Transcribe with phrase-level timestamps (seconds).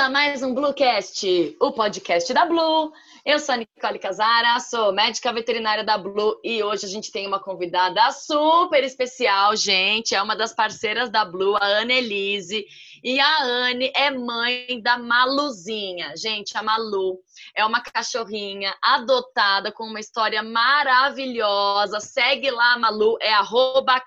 [0.00, 2.90] A mais um Bluecast, o podcast da Blue.
[3.22, 7.26] Eu sou a Nicole Casara, sou médica veterinária da Blue e hoje a gente tem
[7.26, 10.14] uma convidada super especial, gente.
[10.14, 12.64] É uma das parceiras da Blue, a Ana Elise.
[13.04, 16.14] E a Anne é mãe da Maluzinha.
[16.16, 17.18] Gente, a Malu
[17.54, 22.00] é uma cachorrinha adotada com uma história maravilhosa.
[22.00, 23.32] Segue lá, Malu, é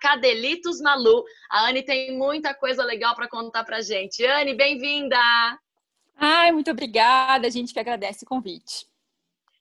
[0.02, 1.24] cadelitosmalu.
[1.52, 4.26] A Anne tem muita coisa legal para contar pra gente.
[4.26, 5.20] Anne, bem-vinda!
[6.16, 8.86] Ai, muito obrigada, a gente que agradece o convite.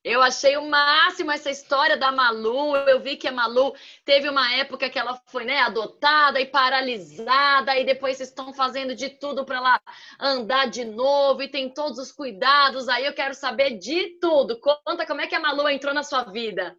[0.05, 2.77] Eu achei o máximo essa história da Malu.
[2.77, 3.73] Eu vi que a Malu
[4.05, 8.97] teve uma época que ela foi né, adotada e paralisada, e depois vocês estão fazendo
[8.97, 9.81] de tudo para ela
[10.19, 12.89] andar de novo e tem todos os cuidados.
[12.89, 14.59] Aí eu quero saber de tudo.
[14.59, 16.77] Conta como é que a Malu entrou na sua vida.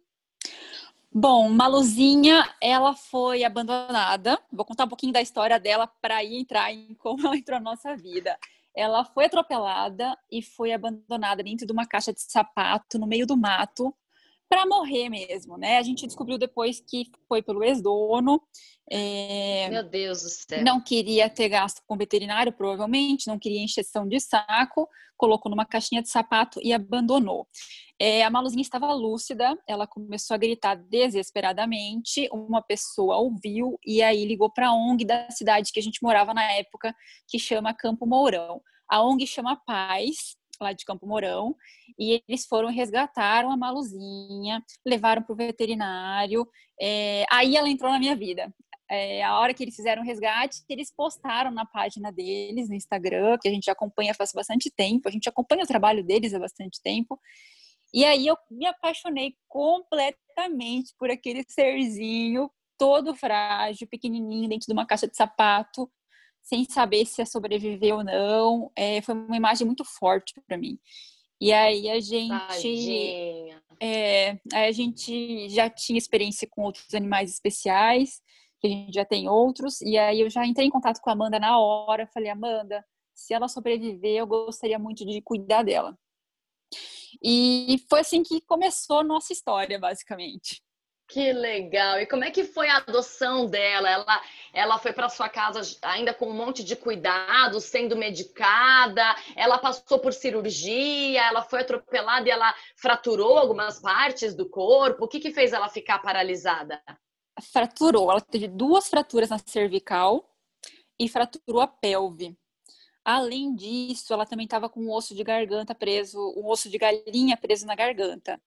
[1.10, 4.38] Bom, Maluzinha, ela foi abandonada.
[4.52, 7.70] Vou contar um pouquinho da história dela para ir entrar em como ela entrou na
[7.70, 8.36] nossa vida
[8.74, 13.36] ela foi atropelada e foi abandonada dentro de uma caixa de sapato no meio do
[13.36, 13.94] mato
[14.54, 15.78] para morrer mesmo, né?
[15.78, 18.40] A gente descobriu depois que foi pelo ex-dono.
[18.88, 19.68] É...
[19.68, 20.62] Meu Deus do céu.
[20.62, 26.00] Não queria ter gasto com veterinário, provavelmente, não queria encheção de saco, colocou numa caixinha
[26.00, 27.48] de sapato e abandonou.
[28.00, 32.28] É, a Maluzinha estava lúcida, ela começou a gritar desesperadamente.
[32.32, 36.32] Uma pessoa ouviu e aí ligou para a ONG da cidade que a gente morava
[36.32, 36.94] na época,
[37.26, 38.62] que chama Campo Mourão.
[38.88, 41.54] A ONG chama Paz, lá de Campo Mourão,
[41.98, 46.46] e eles foram resgataram a Maluzinha, levaram para o veterinário.
[46.80, 48.52] É, aí ela entrou na minha vida.
[48.90, 53.38] É, a hora que eles fizeram o resgate, eles postaram na página deles, no Instagram,
[53.40, 56.80] que a gente acompanha faz bastante tempo, a gente acompanha o trabalho deles há bastante
[56.82, 57.18] tempo.
[57.92, 64.86] E aí eu me apaixonei completamente por aquele serzinho todo frágil, pequenininho, dentro de uma
[64.86, 65.90] caixa de sapato,
[66.44, 68.70] sem saber se ia sobreviver ou não.
[68.76, 70.78] É, foi uma imagem muito forte para mim.
[71.40, 73.50] E aí a gente,
[73.80, 78.22] é, a gente já tinha experiência com outros animais especiais,
[78.60, 79.80] que a gente já tem outros.
[79.80, 82.84] E aí eu já entrei em contato com a Amanda na hora, falei Amanda,
[83.14, 85.98] se ela sobreviver, eu gostaria muito de cuidar dela.
[87.22, 90.62] E foi assim que começou a nossa história, basicamente.
[91.06, 92.00] Que legal!
[92.00, 93.90] E como é que foi a adoção dela?
[93.90, 94.22] Ela,
[94.52, 99.14] ela foi para sua casa ainda com um monte de cuidados, sendo medicada.
[99.36, 101.22] Ela passou por cirurgia.
[101.22, 105.04] Ela foi atropelada e ela fraturou algumas partes do corpo.
[105.04, 106.82] O que, que fez ela ficar paralisada?
[107.52, 108.10] Fraturou.
[108.10, 110.34] Ela teve duas fraturas na cervical
[110.98, 112.36] e fraturou a pelve.
[113.04, 117.36] Além disso, ela também estava com um osso de garganta preso, um osso de galinha
[117.36, 118.40] preso na garganta.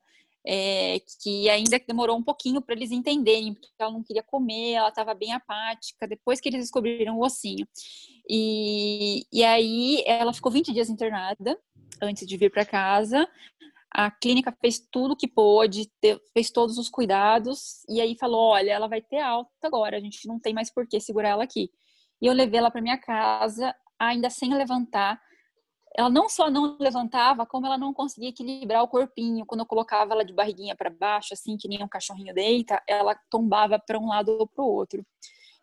[0.46, 4.88] É, que ainda demorou um pouquinho para eles entenderem, porque ela não queria comer, ela
[4.90, 7.68] estava bem apática, depois que eles descobriram o ossinho.
[8.30, 11.60] E, e aí ela ficou 20 dias internada
[12.02, 13.28] antes de vir para casa.
[13.92, 15.90] A clínica fez tudo que pôde,
[16.34, 20.28] fez todos os cuidados, e aí falou: olha, ela vai ter alta agora, a gente
[20.28, 21.70] não tem mais por que segurar ela aqui.
[22.22, 25.20] E eu levei ela para minha casa, ainda sem levantar.
[25.98, 29.46] Ela não só não levantava, como ela não conseguia equilibrar o corpinho.
[29.48, 33.16] Quando eu colocava ela de barriguinha para baixo, assim, que nem um cachorrinho deita, ela
[33.32, 35.04] tombava para um lado ou para o outro.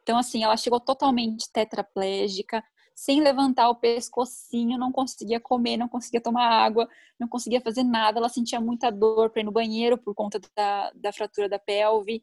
[0.03, 2.63] Então, assim, ela chegou totalmente tetraplégica,
[2.97, 8.19] sem levantar o pescocinho, não conseguia comer, não conseguia tomar água, não conseguia fazer nada.
[8.19, 12.23] Ela sentia muita dor para ir no banheiro por conta da, da fratura da pelve.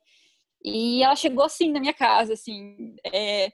[0.64, 3.52] E ela chegou assim na minha casa, assim, é,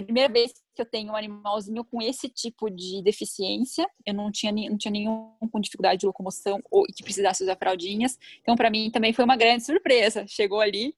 [0.00, 3.86] primeira vez que eu tenho um animalzinho com esse tipo de deficiência.
[4.06, 8.18] Eu não tinha, não tinha nenhum com dificuldade de locomoção ou que precisasse usar fraldinhas.
[8.40, 10.26] Então, para mim, também foi uma grande surpresa.
[10.26, 10.94] Chegou ali.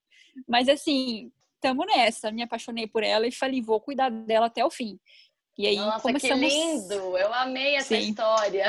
[0.47, 2.31] Mas, assim, tamo nessa.
[2.31, 4.99] Me apaixonei por ela e falei, vou cuidar dela até o fim.
[5.59, 6.49] E aí, Nossa, começamos...
[6.49, 7.19] que lindo!
[7.19, 8.11] Eu amei essa Sim.
[8.11, 8.67] história.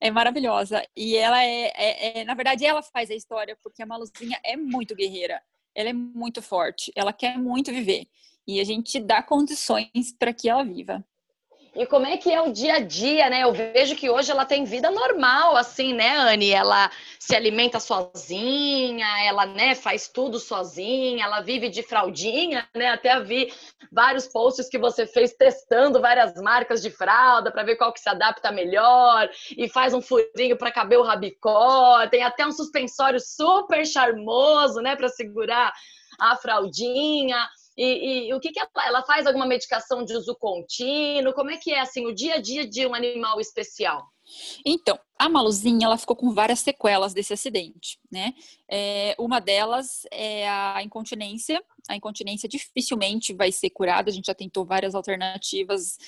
[0.00, 0.84] É maravilhosa.
[0.96, 4.56] E ela é, é, é, na verdade, ela faz a história, porque a Maluzinha é
[4.56, 5.40] muito guerreira.
[5.74, 6.92] Ela é muito forte.
[6.96, 8.08] Ela quer muito viver
[8.46, 11.04] e a gente dá condições para que ela viva.
[11.74, 13.44] E como é que é o dia a dia, né?
[13.44, 16.50] Eu vejo que hoje ela tem vida normal, assim, né, Anne?
[16.50, 22.88] Ela se alimenta sozinha, ela, né, faz tudo sozinha, ela vive de fraldinha, né?
[22.90, 23.50] Até vi
[23.90, 28.08] vários posts que você fez testando várias marcas de fralda para ver qual que se
[28.08, 32.06] adapta melhor e faz um furinho para caber o rabicó.
[32.08, 35.72] Tem até um suspensório super charmoso, né, para segurar
[36.20, 37.48] a fraldinha.
[37.76, 39.26] E, e o que, que ela, ela faz?
[39.26, 41.34] Alguma medicação de uso contínuo?
[41.34, 44.06] Como é que é assim o dia a dia de um animal especial?
[44.64, 48.32] Então, a Maluzinha, ela ficou com várias sequelas desse acidente, né?
[48.68, 51.62] É, uma delas é a incontinência.
[51.88, 54.10] A incontinência dificilmente vai ser curada.
[54.10, 55.98] A gente já tentou várias alternativas,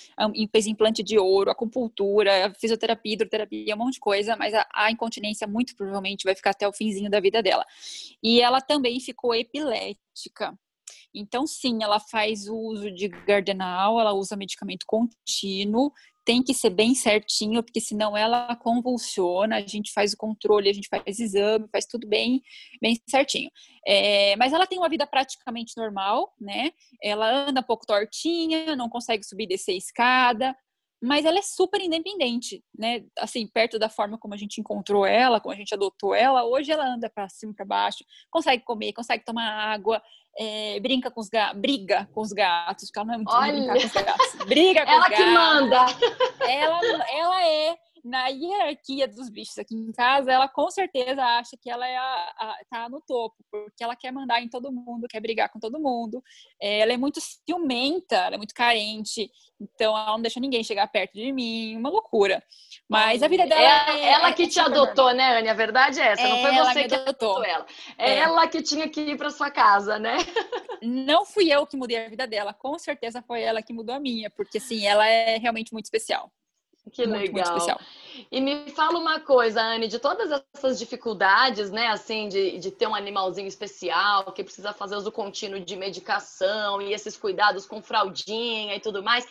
[0.50, 5.46] fez implante de ouro, acupuntura, fisioterapia, hidroterapia, um monte de coisa, mas a, a incontinência
[5.46, 7.64] muito provavelmente vai ficar até o finzinho da vida dela.
[8.22, 10.56] E ela também ficou epilética.
[11.14, 15.93] Então, sim, ela faz o uso de gardenal, ela usa medicamento contínuo,
[16.25, 20.72] tem que ser bem certinho, porque senão ela convulsiona, a gente faz o controle, a
[20.72, 22.43] gente faz exame, faz tudo bem,
[22.81, 23.50] bem certinho.
[23.87, 26.70] É, mas ela tem uma vida praticamente normal, né?
[27.02, 30.56] Ela anda um pouco tortinha, não consegue subir e descer escada,
[31.05, 33.05] mas ela é super independente, né?
[33.19, 36.73] Assim, perto da forma como a gente encontrou ela, como a gente adotou ela, hoje
[36.73, 40.03] ela anda para cima e para baixo, consegue comer, consegue tomar água,
[40.39, 43.53] é, brinca com os gatos, briga com os gatos, porque ela não é muito Olha.
[43.53, 44.47] brincar com os gatos.
[44.47, 45.33] Briga com ela os que gatos.
[45.35, 45.87] manda.
[46.49, 46.81] Ela,
[47.11, 51.87] ela é na hierarquia dos bichos aqui em casa, ela com certeza acha que ela
[51.89, 55.49] é a, a, tá no topo, porque ela quer mandar em todo mundo, quer brigar
[55.49, 56.23] com todo mundo.
[56.61, 60.87] É, ela é muito ciumenta, ela é muito carente, então ela não deixa ninguém chegar
[60.89, 62.43] perto de mim, uma loucura.
[62.87, 65.49] Mas a vida dela ela, é, ela é que te adotou, né, Anne?
[65.49, 67.43] A verdade é essa, não foi Ela você que adotou.
[67.43, 67.67] ela.
[67.97, 68.19] É, É.
[68.19, 70.19] ela que tinha que ir para sua casa, né?
[70.83, 74.01] Não fui eu que mudei a vida dela, com certeza foi ela que mudou a
[74.01, 76.31] minha, porque assim, ela é realmente muito especial.
[76.92, 77.56] Que muito, muito legal.
[77.56, 77.81] especial.
[78.31, 82.86] E me fala uma coisa, Anne, de todas essas dificuldades, né, assim, de, de ter
[82.86, 88.76] um animalzinho especial, que precisa fazer uso contínuo de medicação e esses cuidados com fraldinha
[88.76, 89.26] e tudo mais,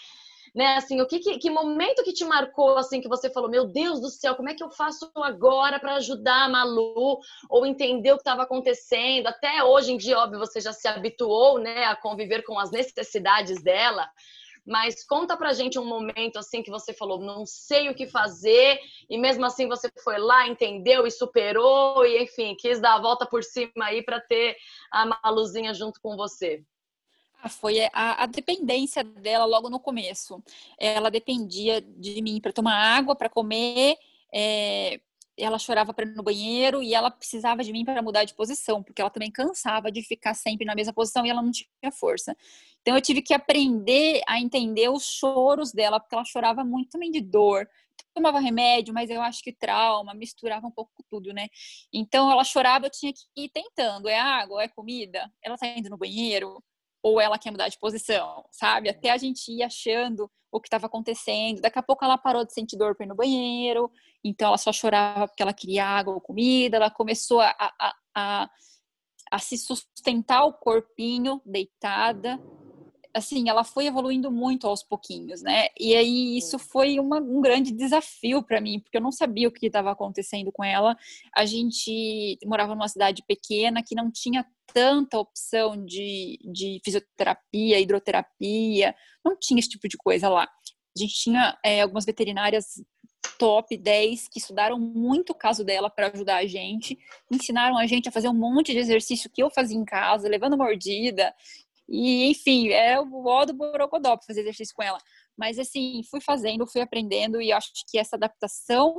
[0.54, 3.66] né, assim, o que, que, que momento que te marcou, assim, que você falou, meu
[3.66, 7.20] Deus do céu, como é que eu faço agora para ajudar a Malu
[7.50, 9.28] ou entender o que estava acontecendo?
[9.28, 13.64] Até hoje em dia, óbvio, você já se habituou, né, a conviver com as necessidades
[13.64, 14.08] dela,
[14.66, 18.80] mas conta pra gente um momento assim que você falou, não sei o que fazer,
[19.10, 23.26] e mesmo assim você foi lá, entendeu e superou, e enfim, quis dar a volta
[23.26, 24.56] por cima aí para ter
[24.92, 26.64] a Maluzinha junto com você.
[27.42, 30.42] Ah, Foi a, a dependência dela logo no começo.
[30.78, 33.98] Ela dependia de mim para tomar água, para comer.
[34.34, 35.02] é,
[35.38, 38.84] ela chorava para ir no banheiro e ela precisava de mim para mudar de posição,
[38.84, 42.36] porque ela também cansava de ficar sempre na mesma posição e ela não tinha força.
[42.82, 47.12] Então eu tive que aprender a entender os choros dela, porque ela chorava muito também
[47.12, 47.68] de dor.
[48.14, 51.48] Tomava remédio, mas eu acho que trauma, misturava um pouco tudo, né?
[51.92, 54.08] Então ela chorava, eu tinha que ir tentando.
[54.08, 55.32] É água, é comida?
[55.42, 56.64] Ela tá indo no banheiro?
[57.04, 58.90] Ou ela quer mudar de posição, sabe?
[58.90, 61.62] Até a gente ir achando o que estava acontecendo.
[61.62, 63.92] Daqui a pouco ela parou de sentir dor para ir no banheiro,
[64.24, 66.78] então ela só chorava porque ela queria água ou comida.
[66.78, 68.50] Ela começou a, a, a,
[69.32, 72.40] a se sustentar o corpinho deitada.
[73.16, 75.68] Assim, ela foi evoluindo muito aos pouquinhos, né?
[75.80, 79.52] E aí isso foi uma, um grande desafio para mim, porque eu não sabia o
[79.52, 80.98] que estava acontecendo com ela.
[81.36, 88.96] A gente morava numa cidade pequena que não tinha tanta opção de, de fisioterapia, hidroterapia,
[89.24, 90.44] não tinha esse tipo de coisa lá.
[90.44, 92.82] A gente tinha é, algumas veterinárias
[93.38, 96.98] top 10 que estudaram muito o caso dela para ajudar a gente,
[97.32, 100.58] ensinaram a gente a fazer um monte de exercício que eu fazia em casa, levando
[100.58, 101.34] mordida,
[101.88, 104.98] e enfim, é o ó do Borocodó para fazer exercício com ela.
[105.38, 108.96] Mas assim, fui fazendo, fui aprendendo e acho que essa adaptação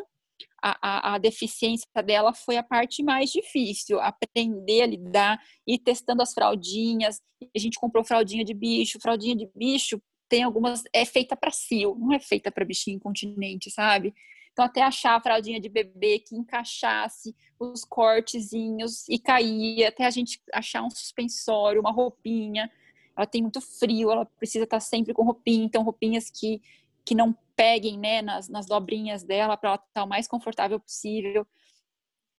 [0.61, 7.21] a, deficiência dela foi a parte mais difícil, aprender a lidar, ir testando as fraldinhas.
[7.55, 11.95] A gente comprou fraldinha de bicho, fraldinha de bicho tem algumas é feita para cio,
[11.97, 14.15] não é feita para bichinho incontinente, sabe?
[14.55, 20.11] Então até achar a fraldinha de bebê que encaixasse os cortezinhos e caía, até a
[20.11, 22.71] gente achar um suspensório, uma roupinha.
[23.17, 26.63] Ela tem muito frio, ela precisa estar sempre com roupinha, então roupinhas que
[27.05, 31.47] que não peguem né, nas, nas dobrinhas dela para ela estar o mais confortável possível.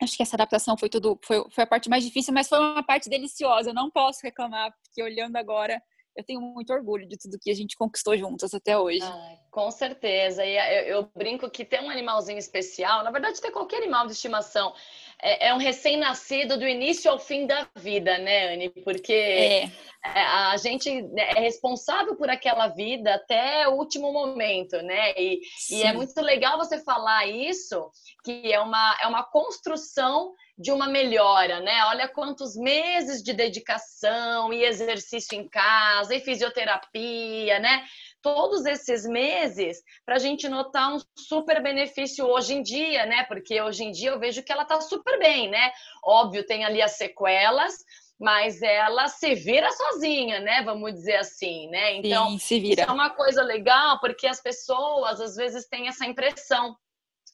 [0.02, 2.82] Acho que essa adaptação foi tudo, foi, foi a parte mais difícil, mas foi uma
[2.84, 3.70] parte deliciosa.
[3.70, 5.82] Eu não posso reclamar, porque olhando agora,
[6.16, 9.04] eu tenho muito orgulho de tudo que a gente conquistou juntas até hoje.
[9.04, 10.46] Ai, com certeza.
[10.46, 14.14] E eu, eu, brinco que ter um animalzinho especial, na verdade, ter qualquer animal de
[14.14, 14.74] estimação,
[15.22, 18.70] é, é um recém-nascido do início ao fim da vida, né, Anne?
[18.70, 19.70] Porque é.
[20.04, 25.14] a gente é responsável por aquela vida até o último momento, né?
[25.18, 27.92] E, e, é muito legal você falar isso,
[28.24, 31.84] que é uma, é uma construção de uma melhora, né?
[31.86, 37.84] Olha quantos meses de dedicação e exercício em casa e fisioterapia, né?
[38.22, 43.24] Todos esses meses para a gente notar um super benefício hoje em dia, né?
[43.26, 45.72] Porque hoje em dia eu vejo que ela tá super bem, né?
[46.04, 47.76] Óbvio, tem ali as sequelas,
[48.18, 50.64] mas ela se vira sozinha, né?
[50.64, 51.98] Vamos dizer assim, né?
[51.98, 52.82] Então, Sim, se vira.
[52.82, 56.78] isso é uma coisa legal porque as pessoas às vezes têm essa impressão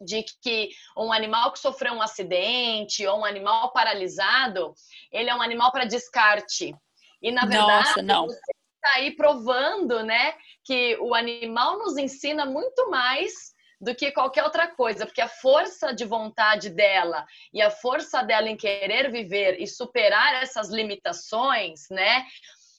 [0.04, 4.74] de que um animal que sofreu um acidente ou um animal paralisado,
[5.12, 6.76] ele é um animal para descarte.
[7.22, 8.26] E na verdade, Nossa, não.
[8.28, 8.40] você
[8.76, 14.68] está aí provando, né, que o animal nos ensina muito mais do que qualquer outra
[14.68, 19.66] coisa, porque a força de vontade dela e a força dela em querer viver e
[19.66, 22.26] superar essas limitações, né?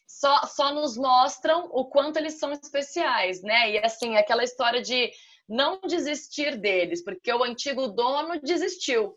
[0.06, 3.72] Só, só nos mostram o quanto eles são especiais, né?
[3.72, 5.10] E assim, aquela história de
[5.52, 9.14] não desistir deles, porque o antigo dono desistiu,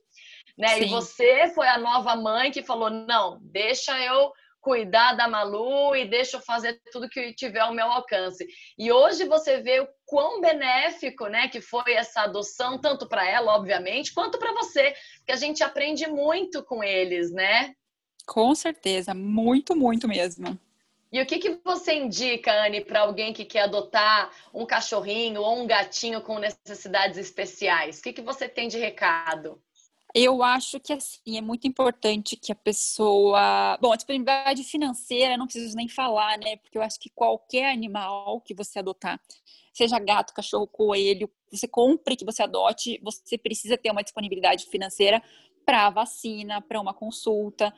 [0.57, 0.75] né?
[0.75, 0.83] Sim.
[0.83, 6.09] E você foi a nova mãe que falou: não, deixa eu cuidar da Malu e
[6.09, 8.45] deixa eu fazer tudo que tiver ao meu alcance.
[8.77, 13.55] E hoje você vê o quão benéfico, né, que foi essa adoção, tanto para ela,
[13.55, 17.73] obviamente, quanto para você, que a gente aprende muito com eles, né?
[18.25, 20.59] Com certeza, muito, muito mesmo.
[21.15, 25.61] E o que, que você indica, Anne, para alguém que quer adotar um cachorrinho ou
[25.61, 27.99] um gatinho com necessidades especiais?
[27.99, 29.57] O que, que você tem de recado?
[30.13, 33.77] Eu acho que assim é muito importante que a pessoa.
[33.81, 36.57] Bom, a disponibilidade financeira não preciso nem falar, né?
[36.57, 39.17] Porque eu acho que qualquer animal que você adotar,
[39.73, 45.23] seja gato, cachorro, coelho, você compre, que você adote, você precisa ter uma disponibilidade financeira
[45.65, 47.73] para vacina, para uma consulta,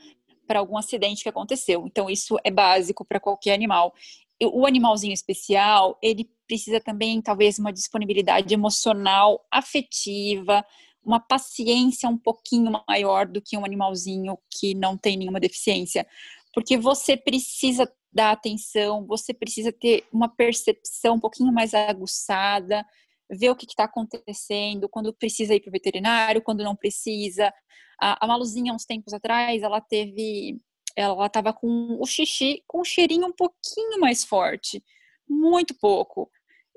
[0.48, 1.86] para algum acidente que aconteceu.
[1.86, 3.94] Então, isso é básico para qualquer animal.
[4.42, 10.66] O animalzinho especial, ele precisa também, talvez, uma disponibilidade emocional, afetiva,
[11.04, 16.08] uma paciência um pouquinho maior do que um animalzinho que não tem nenhuma deficiência.
[16.54, 22.86] Porque você precisa dar atenção, você precisa ter uma percepção um pouquinho mais aguçada,
[23.30, 27.54] ver o que está acontecendo, quando precisa ir para o veterinário, quando não precisa.
[28.00, 30.60] A, a Maluzinha, uns tempos atrás, ela teve.
[30.96, 34.84] Ela estava com o xixi com um cheirinho um pouquinho mais forte,
[35.30, 36.30] muito pouco.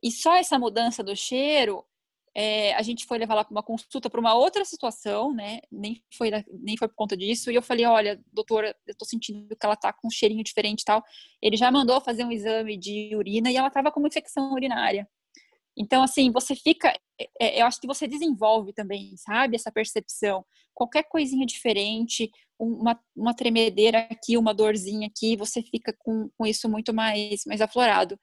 [0.02, 1.84] E só essa mudança do cheiro
[2.34, 5.60] é, a gente foi levar lá para uma consulta para uma outra situação, né?
[5.70, 6.30] Nem foi,
[6.62, 7.50] nem foi por conta disso.
[7.50, 10.82] E eu falei: olha, doutora, eu tô sentindo que ela tá com um cheirinho diferente
[10.82, 11.02] e tal.
[11.42, 15.08] Ele já mandou fazer um exame de urina e ela tava com uma infecção urinária.
[15.80, 16.92] Então, assim, você fica.
[17.18, 19.56] É, é, eu acho que você desenvolve também, sabe?
[19.56, 20.44] Essa percepção.
[20.75, 26.68] Qualquer coisinha diferente, uma, uma tremedeira aqui, uma dorzinha aqui, você fica com, com isso
[26.68, 28.18] muito mais, mais aflorado.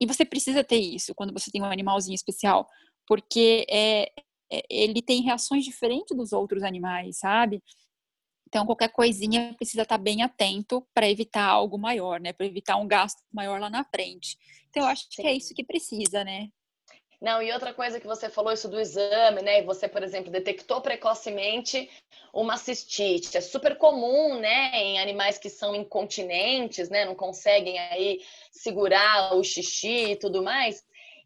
[0.00, 2.66] E você precisa ter isso quando você tem um animalzinho especial
[3.10, 4.04] porque é,
[4.52, 7.60] é, ele tem reações diferentes dos outros animais, sabe?
[8.46, 12.32] Então, qualquer coisinha precisa estar bem atento para evitar algo maior, né?
[12.32, 14.36] Para evitar um gasto maior lá na frente.
[14.68, 16.50] Então, eu acho que é isso que precisa, né?
[17.20, 19.62] Não, e outra coisa que você falou, isso do exame, né?
[19.62, 21.90] Você, por exemplo, detectou precocemente
[22.32, 23.36] uma cistite.
[23.36, 27.04] É super comum, né, em animais que são incontinentes, né?
[27.04, 30.82] Não conseguem aí segurar o xixi e tudo mais.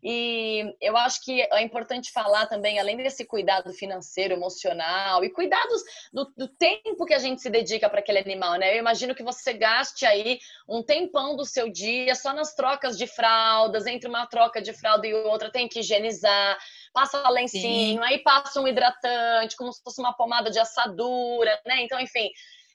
[0.07, 5.83] E eu acho que é importante falar também, além desse cuidado financeiro, emocional e cuidados
[6.13, 8.75] do, do tempo que a gente se dedica para aquele animal, né?
[8.75, 13.07] Eu imagino que você gaste aí um tempão do seu dia só nas trocas de
[13.07, 16.59] fraldas, entre uma troca de fralda e outra, tem que higienizar,
[16.93, 18.05] passa lencinho, Sim.
[18.05, 21.81] aí passa um hidratante, como se fosse uma pomada de assadura, né?
[21.81, 22.29] Então, enfim,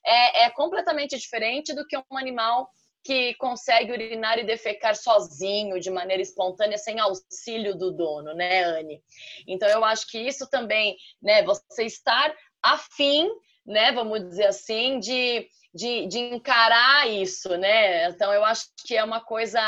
[0.04, 2.68] é, é completamente diferente do que um animal
[3.02, 9.02] que consegue urinar e defecar sozinho, de maneira espontânea, sem auxílio do dono, né, Anne?
[9.46, 13.28] Então, eu acho que isso também, né, você estar afim,
[13.64, 18.08] né, vamos dizer assim, de, de, de encarar isso, né?
[18.08, 19.60] Então, eu acho que é uma coisa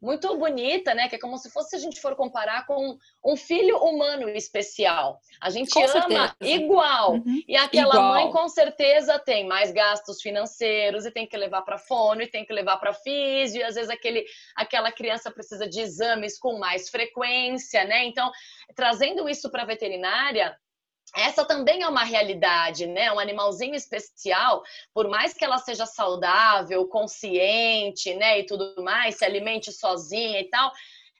[0.00, 1.08] muito bonita, né?
[1.08, 5.20] Que é como se fosse, se a gente for comparar com um filho humano especial.
[5.40, 6.34] A gente com ama certeza.
[6.40, 7.12] igual.
[7.14, 7.42] Uhum.
[7.48, 8.12] E aquela igual.
[8.12, 12.44] mãe, com certeza, tem mais gastos financeiros e tem que levar para fono e tem
[12.44, 13.60] que levar para físio.
[13.60, 14.24] E às vezes aquele,
[14.54, 18.04] aquela criança precisa de exames com mais frequência, né?
[18.04, 18.30] Então,
[18.74, 20.56] trazendo isso para a veterinária,
[21.14, 23.12] essa também é uma realidade, né?
[23.12, 29.24] Um animalzinho especial, por mais que ela seja saudável, consciente, né, e tudo mais, se
[29.24, 30.72] alimente sozinha e tal,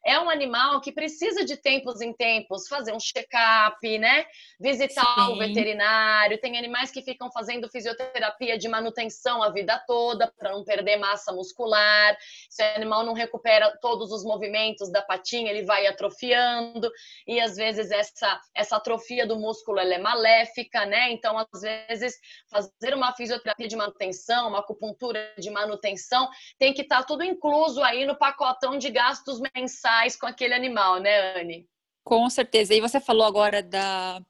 [0.07, 4.25] é um animal que precisa de tempos em tempos fazer um check-up, né?
[4.59, 5.33] Visitar Sim.
[5.33, 6.41] o veterinário.
[6.41, 11.33] Tem animais que ficam fazendo fisioterapia de manutenção a vida toda para não perder massa
[11.33, 12.17] muscular.
[12.49, 16.89] Se o animal não recupera todos os movimentos da patinha, ele vai atrofiando
[17.27, 21.11] e às vezes essa essa atrofia do músculo ela é maléfica, né?
[21.11, 22.15] Então às vezes
[22.49, 26.29] fazer uma fisioterapia de manutenção, uma acupuntura de manutenção,
[26.61, 30.53] tem que estar tá tudo incluso aí no pacotão de gastos mensais faz com aquele
[30.53, 31.67] animal, né, Anne?
[32.05, 32.75] Com certeza.
[32.75, 34.21] E você falou agora da,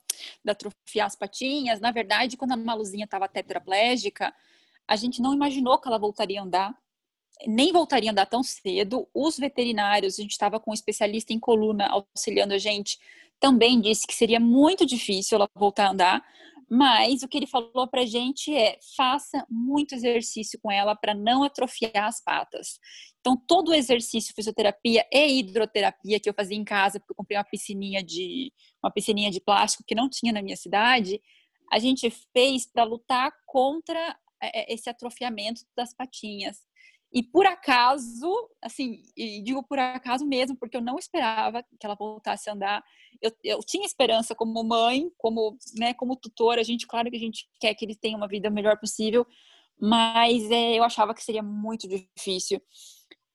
[0.45, 1.81] da atrofiar as patinhas.
[1.81, 4.33] Na verdade, quando a Maluzinha estava tetraplégica,
[4.89, 6.73] A gente não imaginou que ela voltaria a andar,
[7.45, 9.09] nem voltaria a andar tão cedo.
[9.13, 12.99] Os veterinários, a gente estava com um especialista em coluna auxiliando a gente,
[13.41, 16.25] também disse que seria muito difícil ela voltar a andar.
[16.69, 21.45] Mas o que ele falou pra gente é: faça muito exercício com ela para não
[21.45, 22.79] atrofiar as patas.
[23.21, 27.39] Então, todo o exercício, fisioterapia e hidroterapia que eu fazia em casa, porque eu comprei
[27.39, 31.21] uma piscininha de uma piscininha de plástico que não tinha na minha cidade,
[31.73, 36.59] a gente fez para lutar contra é, é, esse atrofiamento das patinhas.
[37.17, 38.31] E por acaso,
[38.61, 42.85] assim, e digo por acaso mesmo, porque eu não esperava que ela voltasse a andar.
[43.23, 46.61] Eu, eu tinha esperança como mãe, como, né, como tutora.
[46.61, 49.27] A gente, claro que a gente quer que ele tenha uma vida melhor possível,
[49.81, 52.61] mas é, eu achava que seria muito difícil.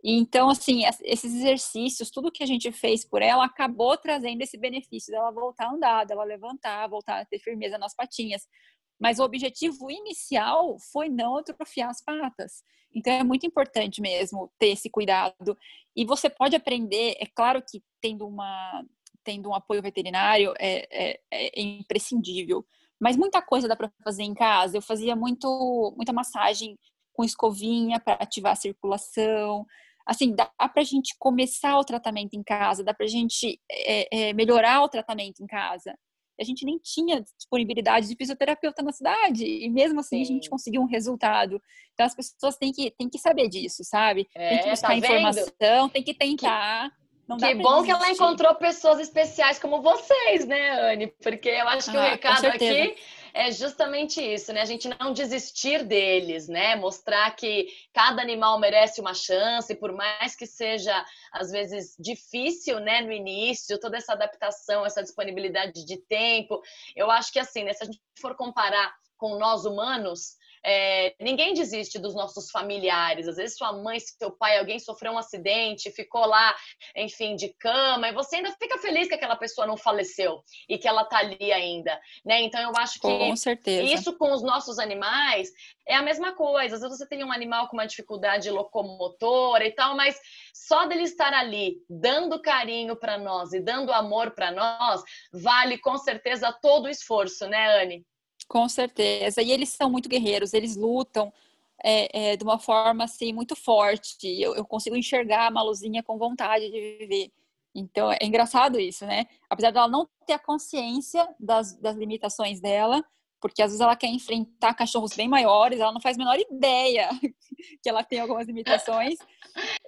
[0.04, 5.12] Então, assim, esses exercícios, tudo que a gente fez por ela acabou trazendo esse benefício
[5.12, 8.48] dela voltar a andar, dela levantar, voltar a ter firmeza nas patinhas.
[9.01, 12.63] Mas o objetivo inicial foi não atrofiar as patas.
[12.93, 15.58] Então é muito importante mesmo ter esse cuidado.
[15.96, 18.86] E você pode aprender, é claro que tendo uma
[19.24, 22.63] tendo um apoio veterinário é, é, é imprescindível.
[23.00, 24.77] Mas muita coisa dá para fazer em casa.
[24.77, 26.77] Eu fazia muito muita massagem
[27.12, 29.65] com escovinha para ativar a circulação.
[30.05, 34.29] Assim, dá para a gente começar o tratamento em casa, dá para a gente é,
[34.29, 35.96] é, melhorar o tratamento em casa
[36.41, 40.21] a gente nem tinha disponibilidade de fisioterapeuta na cidade, e mesmo assim Sim.
[40.21, 41.62] a gente conseguiu um resultado.
[41.93, 44.27] Então as pessoas têm que, têm que saber disso, sabe?
[44.36, 46.89] É, tem que buscar tá informação, tem que tentar.
[46.89, 47.38] Que...
[47.38, 51.13] que bom que ela encontrou pessoas especiais como vocês, né, Anne?
[51.21, 52.95] Porque eu acho que ah, o recado aqui
[53.34, 54.62] é justamente isso, né?
[54.62, 56.76] A gente não desistir deles, né?
[56.76, 63.02] Mostrar que cada animal merece uma chance, por mais que seja às vezes difícil, né,
[63.02, 66.62] no início, toda essa adaptação, essa disponibilidade de tempo.
[66.96, 71.53] Eu acho que assim, né, se a gente for comparar com nós humanos, é, ninguém
[71.53, 73.27] desiste dos nossos familiares.
[73.27, 76.56] Às vezes sua mãe, seu pai, alguém sofreu um acidente, ficou lá,
[76.96, 80.88] enfim, de cama, e você ainda fica feliz que aquela pessoa não faleceu e que
[80.88, 82.41] ela tá ali ainda, né?
[82.41, 83.84] Então eu acho que com certeza.
[83.84, 85.50] isso com os nossos animais
[85.88, 86.76] é a mesma coisa.
[86.76, 90.19] Às vezes você tem um animal com uma dificuldade locomotora e tal, mas
[90.54, 95.97] só dele estar ali dando carinho para nós e dando amor para nós, vale com
[95.97, 98.06] certeza todo o esforço, né, Anne?
[98.52, 99.42] Com certeza.
[99.42, 101.32] E eles são muito guerreiros, eles lutam
[101.82, 104.28] é, é, de uma forma assim muito forte.
[104.28, 107.32] Eu, eu, consigo enxergar a Maluzinha com vontade de viver.
[107.74, 109.26] Então é engraçado isso, né?
[109.50, 113.02] Apesar dela não ter a consciência das, das limitações dela,
[113.40, 117.08] porque às vezes ela quer enfrentar cachorros bem maiores, ela não faz a menor ideia
[117.82, 119.16] que ela tem algumas limitações.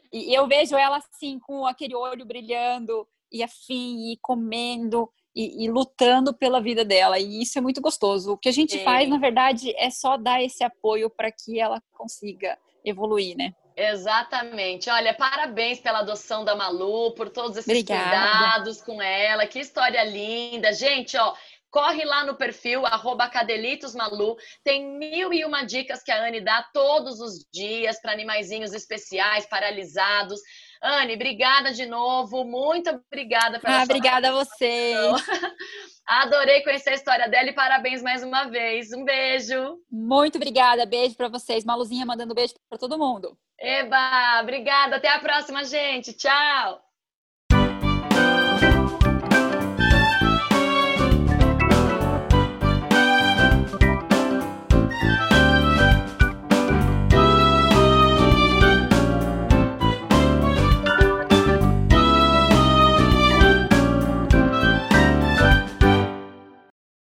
[0.09, 5.69] E eu vejo ela assim, com aquele olho brilhando e afim, e comendo e, e,
[5.69, 7.19] lutando pela vida dela.
[7.19, 8.33] E isso é muito gostoso.
[8.33, 11.81] O que a gente faz, na verdade, é só dar esse apoio para que ela
[11.91, 13.53] consiga evoluir, né?
[13.75, 14.89] Exatamente.
[14.89, 18.03] Olha, parabéns pela adoção da Malu, por todos esses Obrigada.
[18.03, 19.47] cuidados com ela.
[19.47, 20.71] Que história linda.
[20.73, 21.33] Gente, ó,
[21.71, 24.37] corre lá no perfil, arroba cadelitosmalu.
[24.63, 29.47] Tem mil e uma dicas que a Anne dá todos os dias para animaizinhos especiais,
[29.47, 30.39] paralisados.
[30.83, 32.43] Anne, obrigada de novo.
[32.43, 34.93] Muito obrigada pela ah, Obrigada a você.
[36.05, 38.91] Adorei conhecer a história dela e parabéns mais uma vez.
[38.91, 39.77] Um beijo.
[39.89, 40.85] Muito obrigada.
[40.85, 41.63] Beijo para vocês.
[41.63, 43.37] Maluzinha mandando beijo para todo mundo.
[43.57, 44.97] Eba, obrigada.
[44.97, 46.11] Até a próxima, gente.
[46.11, 46.81] Tchau.